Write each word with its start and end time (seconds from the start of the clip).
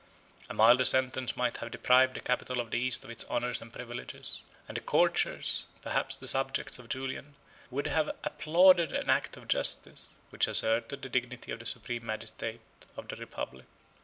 A 0.49 0.55
milder 0.55 0.83
sentence 0.83 1.37
might 1.37 1.57
have 1.57 1.69
deprived 1.69 2.15
the 2.15 2.21
capital 2.21 2.59
of 2.59 2.71
the 2.71 2.79
East 2.79 3.03
of 3.05 3.11
its 3.11 3.23
honors 3.25 3.61
and 3.61 3.71
privileges; 3.71 4.41
and 4.67 4.75
the 4.75 4.81
courtiers, 4.81 5.65
perhaps 5.83 6.15
the 6.15 6.27
subjects, 6.27 6.79
of 6.79 6.89
Julian, 6.89 7.35
would 7.69 7.85
have 7.85 8.09
applauded 8.23 8.91
an 8.93 9.11
act 9.11 9.37
of 9.37 9.47
justice, 9.47 10.09
which 10.31 10.47
asserted 10.47 11.03
the 11.03 11.07
dignity 11.09 11.51
of 11.51 11.59
the 11.59 11.67
supreme 11.67 12.03
magistrate 12.03 12.61
of 12.97 13.09
the 13.09 13.15
republic. 13.15 13.65